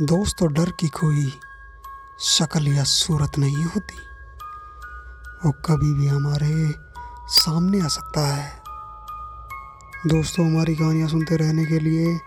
[0.00, 1.32] दोस्तों डर की कोई
[2.20, 3.94] शक्ल या सूरत नहीं होती।
[5.44, 6.74] वो कभी भी हमारे
[7.28, 8.62] सामने आ सकता है।
[10.06, 12.18] दोस्तों, हमारी कहानियाँ सुनते रहने के लिए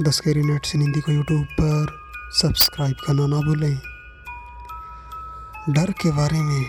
[0.00, 1.86] दस केरी नेट से हिंदी को यूट्यूब पर
[2.32, 3.76] सब्सक्राइब करना ना भूलें।
[5.70, 6.66] डर के बारे में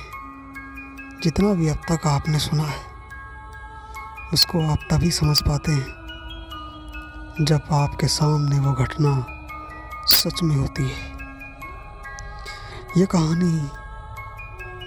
[1.23, 2.81] जितना भी अब तक आपने सुना है,
[4.33, 9.15] उसको आप तभी समझ पाते हैं जब आपके सामने वो घटना
[10.07, 11.17] सच में होती है।
[12.97, 13.69] ये कहानी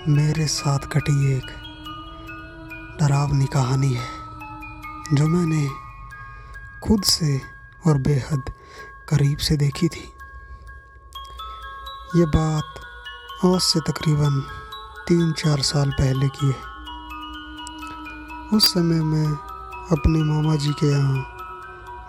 [0.08, 1.50] मेरे साथ घटी एक
[3.00, 4.08] डरावनी कहानी है,
[5.12, 5.68] जो मैंने
[6.80, 7.40] खुद से
[7.86, 8.52] और बेहद
[9.08, 10.04] करीब से देखी थी।
[12.16, 12.80] ये बात
[13.46, 14.40] आज से तकरीबन
[15.08, 16.68] तीन चार साल पहले की है।
[18.56, 19.28] उस समय मैं
[19.92, 21.24] अपने मामा जी के यहाँ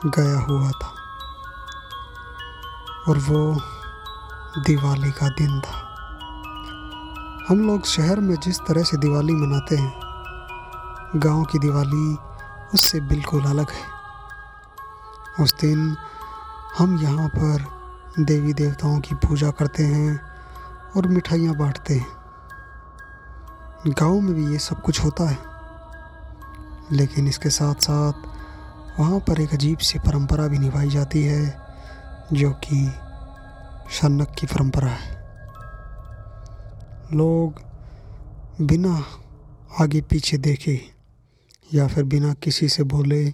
[0.06, 1.01] गया हुआ था।
[3.08, 3.54] और वो
[4.58, 5.78] दिवाली का दिन था।
[7.50, 9.94] हम लोग शहर में जिस तरह से दिवाली मनाते हैं,
[11.16, 12.18] गाँव की दिवाली
[12.74, 15.96] उससे बिल्कुल अलग है। उस दिन
[16.78, 17.66] हम यहाँ पर
[18.20, 20.20] देवी देवताओं की पूजा करते हैं
[20.96, 22.08] और मिठाइयाँ बांटते हैं।
[23.90, 25.38] गाँव में भी ये सब कुछ होता है,
[26.92, 28.14] लेकिन इसके साथ साथ
[29.00, 31.71] वहाँ पर एक अजीब सी परंपरा भी निभाई जाती है
[32.34, 32.86] जो कि
[33.92, 35.16] शनक की परंपरा है।
[37.14, 37.62] लोग
[38.62, 38.96] बिना
[39.82, 40.80] आगे पीछे देखे
[41.74, 43.34] या फिर बिना किसी से बोले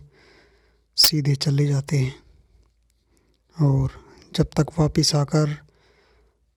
[0.98, 3.92] सीधे चले जाते हैं और
[4.36, 5.54] जब तक वापस आकर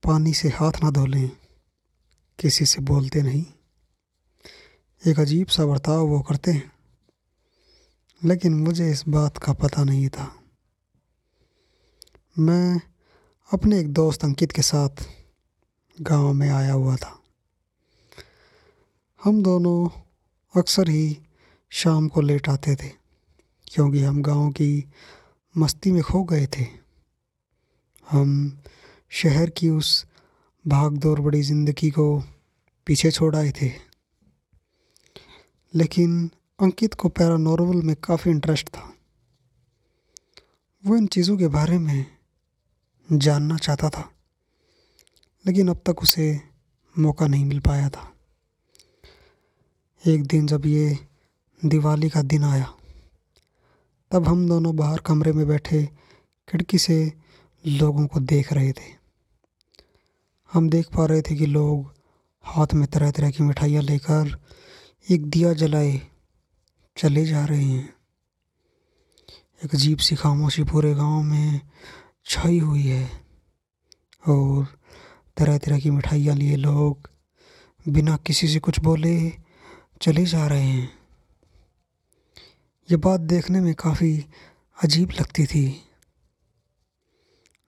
[0.02, 1.30] पानी से हाथ ना धो लें,
[2.38, 3.44] किसी से बोलते नहीं।
[5.02, 6.72] एक अजीब सा बर्ताव वो करते हैं,
[8.22, 10.34] लेकिन मुझे इस बात का पता नहीं था।
[12.36, 12.80] मैं
[13.50, 15.02] अपने एक दोस्त अंकित के साथ
[16.00, 17.22] गाँव में आया हुआ था।
[19.24, 19.88] हम दोनों
[20.54, 21.18] अक्सर ही
[21.72, 22.88] शाम को लेट आते थे,
[23.66, 24.84] क्योंकि हम गाँव की
[25.56, 26.66] मस्ती में खो गए थे।
[28.10, 28.62] हम
[29.10, 30.06] शहर की उस
[30.64, 32.22] भाग दौड़ बड़ी ज़िंदगी को
[32.86, 33.72] पीछे छोड़ आए थे।
[35.74, 36.30] लेकिन
[36.60, 38.92] अंकित को पैरानॉर्मल में काफ़ी इंटरेस्ट था।
[40.84, 42.19] वो इन चीज़ों के बारे में
[43.12, 44.10] जानना चाहता था,
[45.44, 46.40] लेकिन अब तक उसे
[46.94, 48.12] मौका नहीं मिल पाया था।
[50.04, 50.98] एक दिन जब ये
[51.62, 52.72] दिवाली का दिन आया,
[54.10, 55.84] तब हम दोनों बाहर कमरे में बैठे
[56.48, 57.12] खिड़की से
[57.64, 58.88] लोगों को देख रहे थे।
[60.52, 61.92] हम देख पा रहे थे कि लोग
[62.44, 64.38] हाथ में तरह तरह की मिठाइयाँ लेकर
[65.10, 66.00] एक दिया जलाए
[66.96, 67.94] चले जा रहे हैं।
[69.64, 71.60] एक अजीब सी खामोशी पूरे गाँव में
[72.26, 73.10] छाई हुई है
[74.28, 74.66] और
[75.36, 77.10] तरह तरह की मिठाइयाँ लिए लोग
[77.88, 79.32] बिना किसी से कुछ बोले
[80.02, 80.98] चले जा रहे हैं।
[82.90, 84.24] ये बात देखने में काफ़ी
[84.82, 85.90] अजीब लगती थी।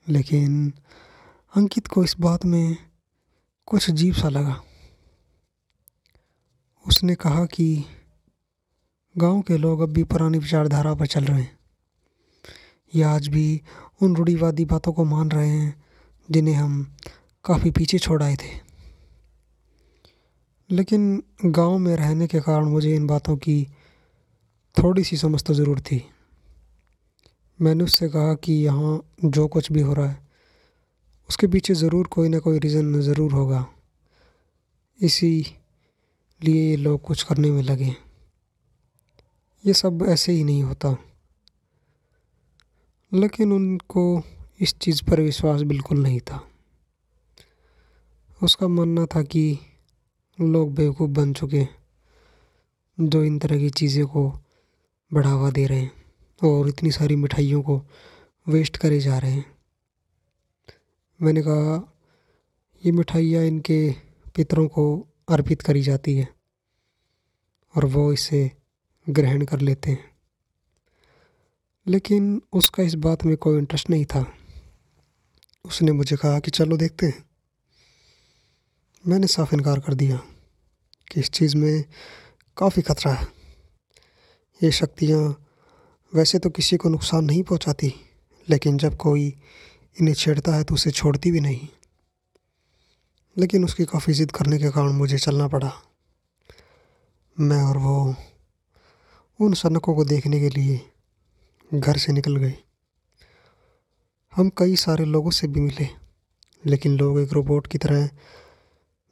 [0.09, 0.73] लेकिन
[1.57, 2.77] अंकित को इस बात में
[3.67, 4.63] कुछ अजीब सा लगा।
[6.87, 7.85] उसने कहा कि
[9.19, 11.59] गाँव के लोग अब भी पुरानी विचारधारा पर चल रहे हैं।
[12.95, 13.63] या आज भी
[14.03, 15.85] उन रूढ़ीवादी बातों को मान रहे हैं,
[16.31, 16.97] जिन्हें हम
[17.45, 18.61] काफ़ी पीछे छोड़ आए थे।
[20.71, 23.69] लेकिन गाँव में रहने के कारण मुझे इन बातों की
[24.77, 26.03] थोड़ी सी समझ तो ज़रूर थी।
[27.61, 30.19] मैंने उससे कहा कि यहाँ जो कुछ भी हो रहा है,
[31.29, 33.67] उसके पीछे ज़रूर कोई ना कोई रीज़न ज़रूर होगा।
[35.01, 35.57] इसी
[36.41, 37.95] लिए ये लोग कुछ करने में लगे।
[39.65, 40.97] ये सब ऐसे ही नहीं होता।
[43.15, 44.23] लेकिन उनको
[44.61, 46.49] इस चीज़ पर विश्वास बिल्कुल नहीं था।
[48.43, 49.59] उसका मानना था कि
[50.41, 51.77] लोग बेवकूफ़ बन चुके हैं,
[53.01, 54.39] जो इन तरह की चीज़ों को
[55.13, 55.93] बढ़ावा दे रहे हैं
[56.45, 57.87] और इतनी सारी मिठाइयों को
[58.49, 59.59] वेस्ट करे जा रहे हैं।
[61.23, 61.95] मैंने कहा,
[62.87, 63.95] ये मिठाइयाँ इनके
[64.35, 66.29] पितरों को अर्पित करी जाती है
[67.77, 68.53] और वो इसे
[69.11, 70.12] ग्रहण कर लेते हैं।
[71.87, 74.33] लेकिन उसका इस बात में कोई इंटरेस्ट नहीं था।
[75.65, 77.25] उसने मुझे कहा कि चलो देखते हैं।
[79.07, 80.17] मैंने साफ़ इनकार कर दिया
[81.13, 81.85] कि इस चीज़ में
[82.57, 83.27] काफ़ी खतरा है।
[84.63, 85.47] ये शक्तियाँ
[86.15, 87.95] वैसे तो किसी को नुकसान नहीं पहुँचाती,
[88.49, 89.35] लेकिन जब कोई
[90.01, 91.69] इन्हें छेड़ता है तो उसे छोड़ती भी नहीं।
[93.39, 95.73] लेकिन उसकी काफ़ी ज़िद करने के कारण मुझे चलना पड़ा।
[97.41, 98.15] मैं और वो
[99.41, 100.81] उन सनकों को देखने के लिए
[101.73, 102.55] घर से निकल गए।
[104.33, 105.89] हम कई सारे लोगों से भी मिले,
[106.65, 108.09] लेकिन लोग एक रोबोट की तरह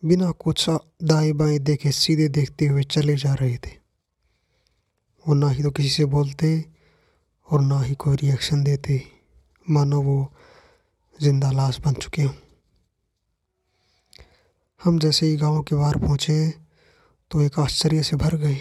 [0.03, 3.71] बिना कुछ दाएँ बाएँ देखे सीधे देखते हुए चले जा रहे थे।
[5.25, 6.65] वो ना ही तो किसी से बोलते
[7.49, 9.03] और ना ही कोई रिएक्शन देते।
[9.67, 10.33] मानो वो
[11.19, 12.35] ज़िंदा लाश बन चुके हों।
[14.81, 16.51] हम जैसे ही गाँव के बाहर पहुँचे
[17.31, 18.57] तो एक आश्चर्य से भर गए।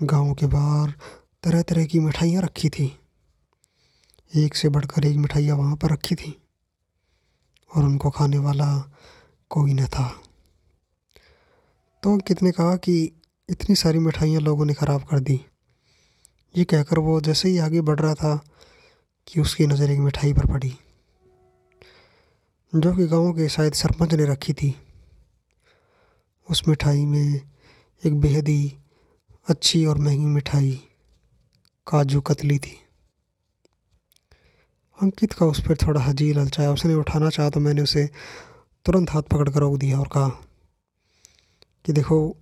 [0.00, 0.92] गाँव के बाहर
[1.42, 2.84] तरह तरह की मिठाइयाँ रखी थी।
[4.32, 6.34] एक से बढ़कर एक मिठाइयाँ वहाँ पर रखी थी
[7.70, 8.66] और उनको खाने वाला
[9.50, 10.06] कोई न था।
[12.02, 12.94] तो कितने कहा कि
[13.48, 15.40] इतनी सारी मिठाइयाँ लोगों ने ख़राब कर दी।
[16.54, 18.36] ये कहकर वो जैसे ही आगे बढ़ रहा था
[19.28, 20.72] कि उसकी नज़र एक मिठाई पर पड़ी,
[22.72, 24.74] जो कि गाँव के शायद सरपंच ने रखी थी।
[26.48, 27.40] उस मिठाई में
[28.02, 28.72] एक बेहद ही
[29.46, 30.80] अच्छी और महँगी मिठाई
[31.86, 32.78] काजू कतली थी।
[34.98, 38.08] अंकित का उस पर थोड़ा हजी ललचाया उसने उठाना चाहा तो मैंने उसे
[38.86, 40.28] तुरंत हाथ पकड़ कर रोक दिया और कहा
[41.84, 42.36] कि देखो,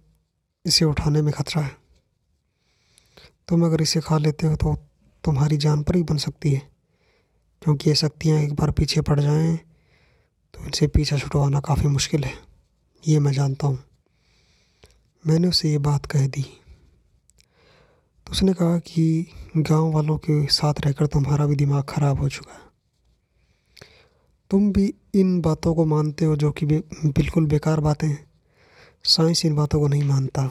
[0.64, 1.76] इसे उठाने में खतरा है।
[3.48, 4.74] तुम अगर इसे खा लेते हो तो
[5.24, 6.62] तुम्हारी जान पर ही बन सकती है।
[7.62, 9.56] क्योंकि ये शक्तियाँ एक बार पीछे पड़ जाएँ
[10.54, 12.32] तो इनसे पीछा छुटवाना काफ़ी मुश्किल है।
[13.02, 13.78] ये मैं जानता हूँ।
[15.24, 16.44] मैंने उसे ये बात कह दी।
[18.30, 22.60] उसने कहा कि गाँव वालों के साथ रहकर तुम्हारा भी दिमाग ख़राब हो चुका है।
[24.50, 28.26] तुम भी इन बातों को मानते हो जो कि बिल्कुल बेकार बातें हैं।
[29.04, 30.50] साइंस इन बातों को नहीं मानता।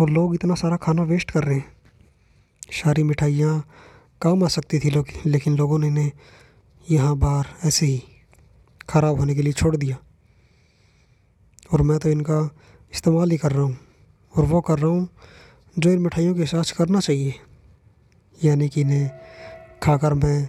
[0.00, 1.72] और लोग इतना सारा खाना वेस्ट कर रहे हैं।
[2.72, 3.64] सारी मिठाइयाँ
[4.22, 6.10] काम आ सकती थी लोग, लेकिन लोगों ने इन्हें
[6.90, 8.02] यहाँ बाहर ऐसे ही
[8.90, 9.96] ख़राब होने के लिए छोड़ दिया।
[11.72, 12.56] और मैं तो इनका
[12.94, 13.78] इस्तेमाल ही कर रहा हूँ।
[14.34, 15.08] और वो कर रहा हूँ
[15.80, 17.34] जो इन मिठाइयों के साथ करना चाहिए।
[18.44, 19.10] यानी कि इन्हें
[19.82, 20.48] खाकर मैं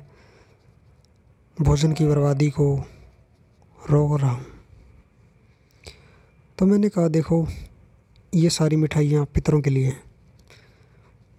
[1.57, 2.75] भोजन की बर्बादी को
[3.89, 4.45] रोक रहा हूँ।
[6.57, 7.48] तो मैंने कहा, देखो,
[8.36, 10.04] ये सारी मिठाइयाँ पितरों के लिए हैं।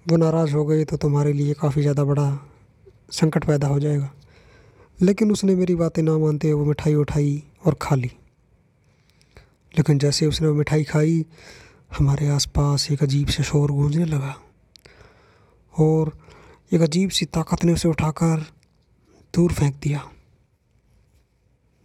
[0.07, 2.29] वो नाराज़ हो गए तो तुम्हारे लिए काफ़ी ज़्यादा बड़ा
[3.11, 4.11] संकट पैदा हो जाएगा।
[5.01, 8.11] लेकिन उसने मेरी बातें ना मानते हुए वो मिठाई उठाई और खा ली।
[9.75, 11.25] लेकिन जैसे उसने वो मिठाई खाई
[11.99, 14.37] हमारे आसपास एक अजीब से शोर गूंजने लगा
[15.79, 16.27] और
[16.73, 18.41] एक अजीब सी ताकत ने उसे उठाकर
[19.35, 20.11] दूर फेंक दिया।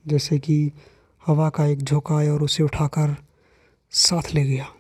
[0.08, 0.72] जैसे कि
[1.26, 3.16] हवा का एक झोंका आया और उसे उठाकर
[3.92, 4.74] साथ ले गया।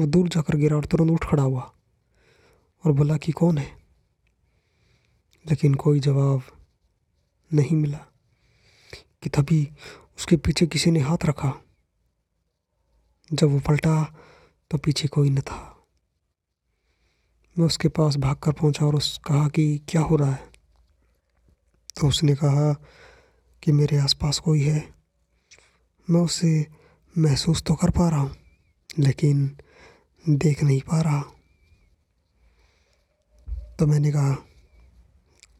[0.00, 1.72] वो दूर जाकर गिरा और तुरंत उठ खड़ा हुआ
[2.86, 3.76] और बोला कि कौन है?
[5.50, 6.42] लेकिन कोई जवाब
[7.52, 8.00] नहीं मिला
[9.22, 9.72] कि तभी
[10.18, 11.52] उसके पीछे किसी ने हाथ रखा।
[13.32, 14.20] जब वो पलटा
[14.74, 15.86] तो पीछे कोई न था।
[17.58, 20.52] मैं उसके पास भाग कर पहुँचा और उस कहा कि, क्या हो रहा है?
[22.00, 22.72] तो उसने कहा
[23.62, 24.94] कि, मेरे आसपास कोई है।
[26.10, 26.66] मैं उसे
[27.18, 28.36] महसूस तो कर पा रहा हूँ,
[28.98, 29.58] लेकिन
[30.28, 31.22] देख नहीं पा रहा।
[33.78, 34.34] तो मैंने कहा,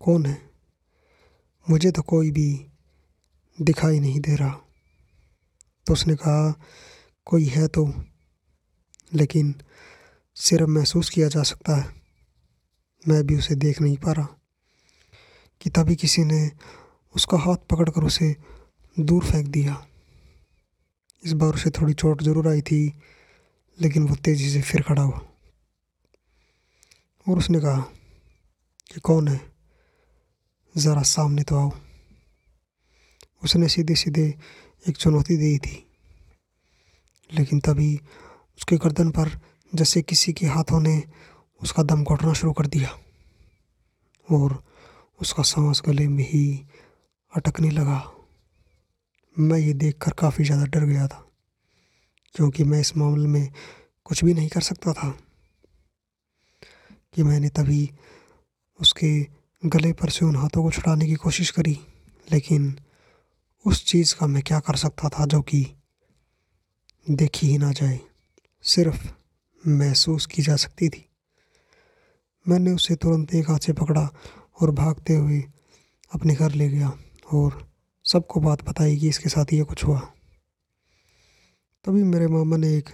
[0.01, 0.51] कौन है?
[1.71, 2.67] मुझे तो कोई भी
[3.61, 4.61] दिखाई नहीं दे रहा।
[5.87, 6.61] तो उसने कहा,
[7.25, 8.05] कोई है तो
[9.13, 9.55] लेकिन
[10.37, 11.93] सिर्फ़ महसूस किया जा सकता है।
[13.03, 14.27] मैं भी उसे देख नहीं पा रहा
[15.61, 16.51] कि तभी किसी ने
[17.15, 18.35] उसका हाथ पकड़कर उसे
[18.97, 19.85] दूर फेंक दिया।
[21.23, 22.83] इस बार उसे थोड़ी चोट ज़रूर आई थी,
[23.79, 25.21] लेकिन वो तेज़ी से फिर खड़ा हुआ
[27.27, 27.81] और उसने कहा
[28.91, 29.41] कि कौन है?
[30.75, 31.71] ज़रा सामने तो आओ।
[33.43, 34.27] उसने सीधे सीधे
[34.87, 35.77] एक चुनौती दी थी,
[37.31, 37.95] लेकिन तभी
[38.59, 39.31] उसके गर्दन पर
[39.73, 41.03] जैसे किसी के हाथों ने
[41.61, 42.89] उसका दम घोटना शुरू कर दिया
[44.29, 44.63] और
[45.21, 46.45] उसका सांस गले में ही
[47.33, 48.03] अटकने लगा।
[49.37, 51.25] मैं ये देखकर काफ़ी ज़्यादा डर गया था,
[52.35, 53.53] क्योंकि मैं इस मामले में
[54.07, 55.11] कुछ भी नहीं कर सकता था
[57.15, 57.91] कि मैंने तभी
[58.81, 59.19] उसके
[59.63, 61.79] गले पर से उन हाथों को छुड़ाने की कोशिश करी,
[62.29, 62.75] लेकिन
[63.65, 65.67] उस चीज़ का मैं क्या कर सकता था जो कि
[67.07, 68.01] देखी ही ना जाए।
[68.65, 69.07] सिर्फ़
[69.65, 71.05] महसूस की जा सकती थी।
[72.47, 74.09] मैंने उसे तुरंत एक हाथ से पकड़ा
[74.61, 75.43] और भागते हुए
[76.13, 76.93] अपने घर ले गया
[77.33, 77.67] और
[78.05, 80.01] सबको बात बताई कि इसके साथ ये कुछ हुआ।
[81.85, 82.89] तभी मेरे मामा ने एक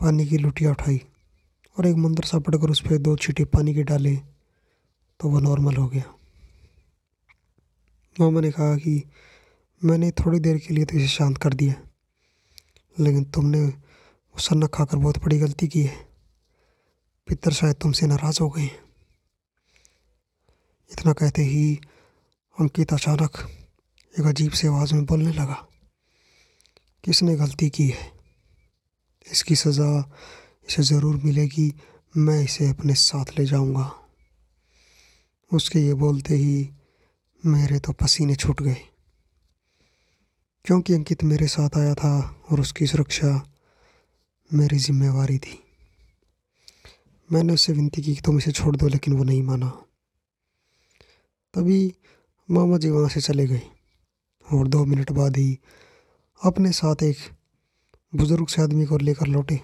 [0.00, 1.00] पानी की लुटिया उठाई
[1.76, 4.16] और एक मंदिर सा पड़कर उस पर दो छीटे पानी के डाले
[5.20, 6.04] तो वह नॉर्मल हो गया।
[8.16, 9.02] मामा ने कहा कि
[9.82, 11.74] मैंने थोड़ी देर के लिए तो इसे शांत कर दिया,
[12.96, 13.72] लेकिन तुमने
[14.34, 15.96] सन्ना खाकर बहुत बड़ी गलती की है।
[17.28, 18.70] पितर शायद तुमसे नाराज़ हो गए।
[20.90, 21.74] इतना कहते ही
[22.58, 23.38] अंकित अचानक
[24.14, 25.66] एक अजीब सी आवाज़ में बोलने लगा,
[27.04, 28.10] किसने गलती की है?
[29.26, 29.90] इसकी सज़ा
[30.68, 31.72] इसे ज़रूर मिलेगी,
[32.14, 33.90] मैं इसे अपने साथ ले जाऊँगा।
[35.50, 36.68] उसके ये बोलते ही
[37.44, 38.76] मेरे तो पसीने छूट गए।
[40.64, 42.12] क्योंकि अंकित मेरे साथ आया था
[42.50, 43.30] और उसकी सुरक्षा
[44.54, 45.58] मेरी जिम्मेवारी थी।
[47.32, 49.68] मैंने उससे विनती की कि तुम इसे छोड़ दो, लेकिन वो नहीं माना।
[51.54, 51.94] तभी
[52.50, 53.62] मामा जी वहाँ से चले गए
[54.52, 55.58] और दो मिनट बाद ही
[56.44, 57.16] अपने साथ एक
[58.14, 59.60] बुज़ुर्ग से आदमी को लेकर लौटे।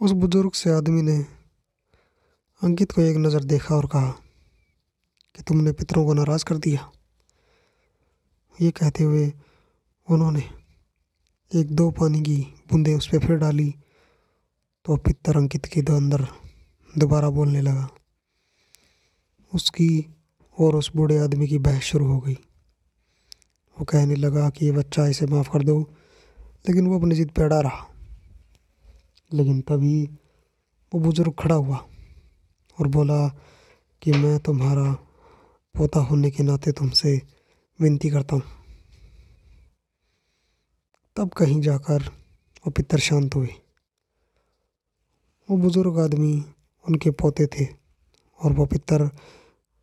[0.00, 1.16] उस बुज़ुर्ग से आदमी ने
[2.62, 4.10] अंकित को एक नज़र देखा और कहा,
[5.34, 6.92] कि तुमने पितरों को नाराज़ कर दिया?
[8.62, 9.32] ये कहते हुए
[10.08, 10.65] उन्होंने
[11.52, 12.36] एक दो पानी की
[12.70, 13.74] बूंदे उस पर फिर डाली
[14.84, 16.26] तो पितर अंकित के दो अंदर
[16.98, 17.88] दोबारा बोलने लगा।
[19.52, 19.88] उसकी
[20.58, 22.34] और उस बूढ़े आदमी की बहस शुरू हो गई।
[23.76, 25.78] वो कहने लगा कि ये बच्चा इसे माफ़ कर दो,
[26.68, 27.86] लेकिन वो अपनी ज़िद पे अड़ा रहा।
[29.30, 30.04] लेकिन तभी
[30.92, 31.84] वो बुज़ुर्ग खड़ा हुआ
[32.78, 33.26] और बोला
[34.02, 34.92] कि मैं तुम्हारा
[35.74, 37.20] पोता होने के नाते तुमसे
[37.80, 38.42] विनती करता हूँ।
[41.16, 42.02] तब कहीं जाकर
[42.64, 43.48] वो पितर शांत हुए।
[45.48, 46.34] वो बुज़ुर्ग आदमी
[46.86, 47.66] उनके पोते थे
[48.40, 49.06] और वो पितर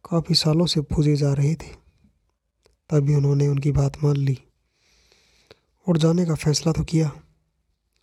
[0.06, 1.72] काफ़ी सालों से पूजे जा रहे थे।
[2.90, 4.38] तभी उन्होंने उनकी बात मान ली
[5.88, 7.12] और जाने का फैसला तो किया,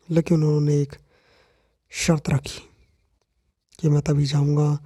[0.09, 0.97] लेकिन उन्होंने एक
[1.93, 2.61] शर्त रखी
[3.79, 4.79] कि मैं तभी जाऊँगा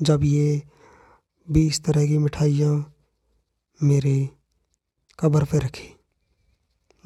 [0.00, 0.62] जब ये
[1.48, 2.94] बीस तरह की मिठाइयाँ
[3.80, 4.28] मेरे
[5.18, 5.93] कब्र पे रखे।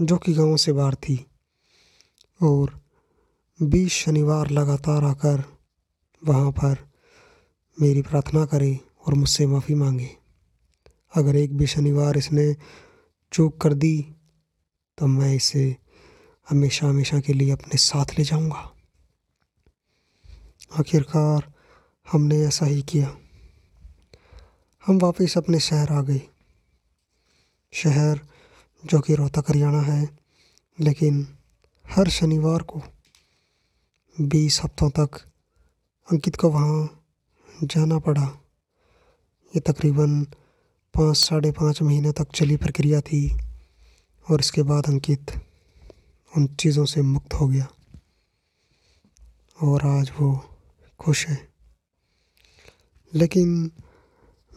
[0.00, 1.26] जो कि गाँव से बाहर थी।
[2.42, 2.80] और
[3.62, 5.42] बीस शनिवार लगातार आकर
[6.22, 6.76] वहाँ पर
[7.80, 10.10] मेरी प्रार्थना करे और मुझसे माफ़ी मांगे।
[11.16, 12.56] अगर एक भी शनिवार इसने
[13.32, 14.14] चूक कर दी
[14.98, 15.76] तो मैं इसे
[16.48, 18.72] हमेशा हमेशा के लिए अपने साथ ले जाऊँगा।
[20.78, 21.52] आखिरकार
[22.12, 23.16] हमने ऐसा ही किया।
[24.86, 26.20] हम वापस अपने शहर आ गए।
[27.72, 28.20] शहर
[28.86, 30.18] जो कि रोहतक, हरियाणा है।
[30.80, 31.38] लेकिन
[31.86, 32.82] हर शनिवार को
[34.20, 35.20] बीस हफ्तों तक
[36.12, 37.04] अंकित को वहाँ
[37.64, 38.22] जाना पड़ा।
[39.56, 40.24] ये तकरीबन
[40.94, 43.38] पाँच, साढ़े पाँच महीने तक चली प्रक्रिया थी
[44.30, 45.32] और इसके बाद अंकित
[46.36, 47.68] उन चीज़ों से मुक्त हो गया
[49.62, 50.58] और आज वो
[50.98, 51.48] खुश है।
[53.14, 53.72] लेकिन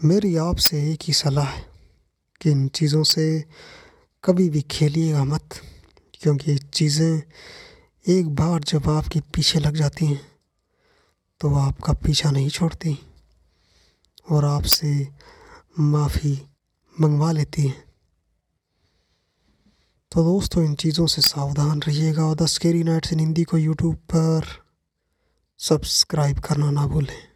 [0.03, 1.65] मेरी आपसे एक ही सलाह है
[2.41, 3.45] कि इन चीज़ों से
[4.23, 5.49] कभी भी खेलिएगा मत,
[6.13, 7.21] क्योंकि चीज़ें
[8.05, 10.21] एक बार जब आपके पीछे लग जाती हैं
[11.41, 12.97] तो वो आपका पीछा नहीं छोड़ती
[14.31, 14.91] और आपसे
[15.79, 16.33] माफ़ी
[16.95, 17.83] मंगवा लेती हैं।
[20.11, 23.95] तो दोस्तों, इन चीज़ों से सावधान रहिएगा और The Scary Nights in Hindi को यूट्यूब
[24.13, 24.45] पर
[25.59, 27.30] सब्सक्राइब करना ना भूलें।